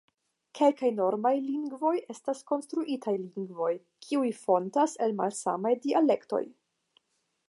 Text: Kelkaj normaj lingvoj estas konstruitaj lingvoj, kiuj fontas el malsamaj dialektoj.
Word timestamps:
Kelkaj 0.59 0.87
normaj 0.99 1.33
lingvoj 1.49 1.91
estas 2.13 2.41
konstruitaj 2.53 3.13
lingvoj, 3.19 3.69
kiuj 4.07 4.31
fontas 4.39 4.97
el 5.09 5.15
malsamaj 5.21 5.75
dialektoj. 5.85 6.45